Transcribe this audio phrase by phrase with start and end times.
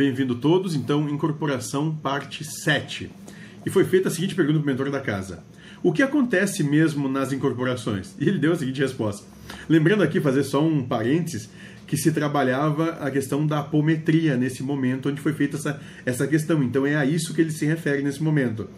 [0.00, 0.74] bem-vindo todos.
[0.74, 3.10] Então, incorporação parte 7.
[3.66, 5.44] E foi feita a seguinte pergunta para o mentor da casa:
[5.82, 8.14] O que acontece mesmo nas incorporações?
[8.18, 9.26] E ele deu a seguinte resposta.
[9.68, 11.50] Lembrando aqui, fazer só um parênteses,
[11.86, 16.62] que se trabalhava a questão da apometria nesse momento onde foi feita essa, essa questão.
[16.62, 18.70] Então é a isso que ele se refere nesse momento.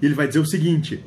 [0.00, 1.04] Ele vai dizer o seguinte: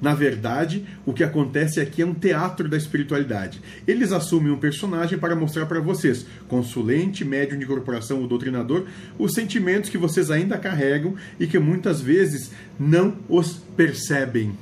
[0.00, 3.60] na verdade, o que acontece aqui é um teatro da espiritualidade.
[3.86, 8.86] Eles assumem um personagem para mostrar para vocês, consulente, médium de corporação ou doutrinador,
[9.18, 14.52] os sentimentos que vocês ainda carregam e que muitas vezes não os percebem.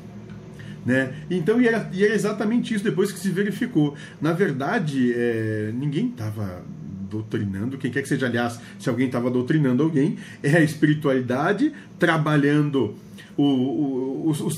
[0.87, 1.15] Né?
[1.29, 3.97] Então, e era, e era exatamente isso depois que se verificou.
[4.21, 6.63] Na verdade, é, ninguém estava
[7.09, 12.95] doutrinando, quem quer que seja, aliás, se alguém estava doutrinando alguém, é a espiritualidade trabalhando
[13.37, 14.57] o, o, os, os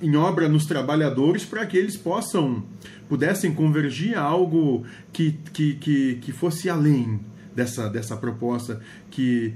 [0.00, 2.64] em obra nos trabalhadores para que eles possam
[3.08, 7.20] pudessem convergir a algo que, que, que, que fosse além
[7.54, 9.54] dessa, dessa proposta, que,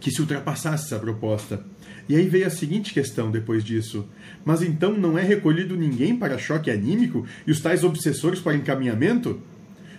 [0.00, 1.62] que se ultrapassasse essa proposta.
[2.08, 4.08] E aí veio a seguinte questão depois disso.
[4.44, 9.40] Mas então não é recolhido ninguém para choque anímico e os tais obsessores para encaminhamento?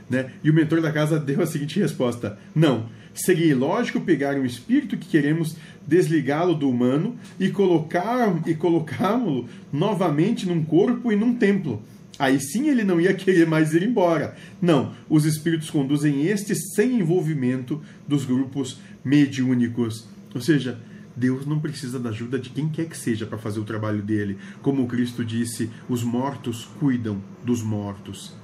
[0.09, 0.31] Né?
[0.43, 4.97] E o mentor da casa deu a seguinte resposta: Não, seria ilógico pegar um espírito
[4.97, 5.55] que queremos
[5.85, 11.81] desligá-lo do humano e colocar e colocá-lo novamente num corpo e num templo.
[12.19, 14.35] Aí sim ele não ia querer mais ir embora.
[14.61, 20.07] Não, os espíritos conduzem este sem envolvimento dos grupos mediúnicos.
[20.33, 20.79] Ou seja,
[21.15, 24.37] Deus não precisa da ajuda de quem quer que seja para fazer o trabalho dele.
[24.61, 28.35] Como Cristo disse, os mortos cuidam dos mortos.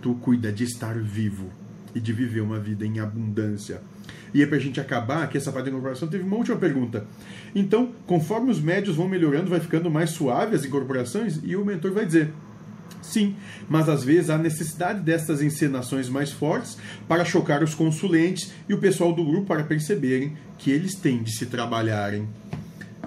[0.00, 1.50] Tu cuida de estar vivo
[1.94, 3.82] e de viver uma vida em abundância.
[4.32, 7.04] E é para a gente acabar aqui essa parte da incorporação, teve uma última pergunta.
[7.54, 11.40] Então, conforme os médios vão melhorando, vai ficando mais suave as incorporações?
[11.42, 12.32] E o mentor vai dizer:
[13.02, 13.34] Sim,
[13.68, 16.76] mas às vezes há necessidade dessas encenações mais fortes
[17.08, 21.32] para chocar os consulentes e o pessoal do grupo para perceberem que eles têm de
[21.32, 22.28] se trabalharem.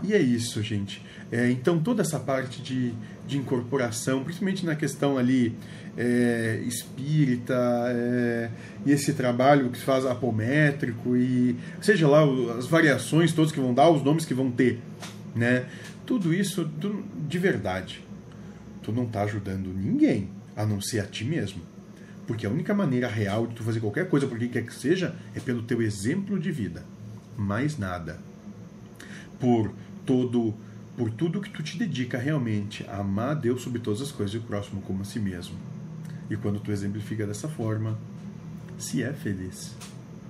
[0.04, 1.02] E é isso, gente.
[1.32, 2.94] É, então, toda essa parte de,
[3.26, 5.56] de incorporação, principalmente na questão ali
[5.98, 7.56] é, espírita
[7.88, 8.50] é,
[8.86, 12.24] e esse trabalho que se faz apométrico e seja lá
[12.58, 14.80] as variações todas que vão dar, os nomes que vão ter,
[15.36, 15.66] né?
[16.06, 18.04] Tudo isso tu, de verdade,
[18.82, 21.62] tu não está ajudando ninguém a não ser a ti mesmo,
[22.28, 25.16] porque a única maneira real de tu fazer qualquer coisa por quem quer que seja
[25.34, 26.84] é pelo teu exemplo de vida,
[27.38, 28.20] mais nada.
[29.40, 29.74] Por
[30.06, 30.54] todo
[30.96, 34.36] por tudo que tu te dedica realmente a amar a Deus sobre todas as coisas
[34.36, 35.56] e o próximo como a si mesmo.
[36.30, 37.98] E quando tu exemplifica dessa forma,
[38.78, 39.76] se é feliz.